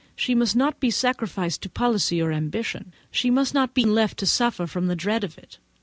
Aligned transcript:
She 0.15 0.33
must 0.33 0.55
not 0.55 0.79
be 0.79 0.89
sacrificed 0.89 1.61
to 1.61 1.69
policy 1.69 2.19
or 2.23 2.31
ambition, 2.31 2.85
and 2.85 2.93
she 3.11 3.29
must 3.29 3.53
not 3.53 3.75
be 3.75 3.85
left 3.85 4.17
to 4.17 4.25
suffer 4.25 4.65
from 4.65 4.87
the 4.87 4.95
dread 4.95 5.23
of 5.23 5.37
it. 5.37 5.59